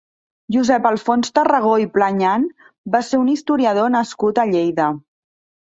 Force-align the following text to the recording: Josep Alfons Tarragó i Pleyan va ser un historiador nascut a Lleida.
Josep 0.53 0.87
Alfons 0.89 1.29
Tarragó 1.35 1.73
i 1.83 1.85
Pleyan 1.99 2.49
va 2.97 3.03
ser 3.11 3.21
un 3.27 3.31
historiador 3.37 3.95
nascut 3.99 4.45
a 4.47 4.51
Lleida. 4.57 4.93